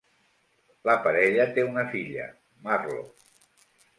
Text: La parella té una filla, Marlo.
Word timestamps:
La 0.89 0.95
parella 1.07 1.45
té 1.57 1.67
una 1.67 1.85
filla, 1.93 2.25
Marlo. 2.69 2.99